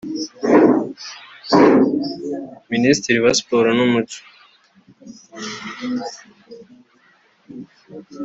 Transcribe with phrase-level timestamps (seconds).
[2.71, 4.19] Minisitiri wa Siporo n’Umuco